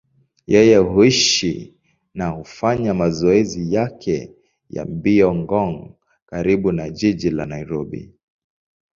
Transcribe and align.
Yeye 0.47 0.77
huishi 0.77 1.73
na 2.13 2.27
hufanya 2.27 2.93
mazoezi 2.93 3.73
yake 3.73 4.35
ya 4.69 4.85
mbio 4.85 5.35
Ngong, 5.35 5.95
karibu 6.25 6.71
na 6.71 6.89
jiji 6.89 7.29
la 7.29 7.45
Nairobi. 7.45 8.13